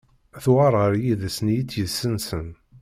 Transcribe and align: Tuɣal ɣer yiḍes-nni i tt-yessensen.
Tuɣal 0.43 0.75
ɣer 0.81 0.93
yiḍes-nni 1.03 1.55
i 1.57 1.63
tt-yessensen. 1.63 2.47